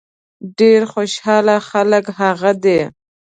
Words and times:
ډېر 0.59 0.81
خوشاله 0.91 1.55
خلک 1.69 2.05
هغه 2.19 2.51
دي. 2.63 2.81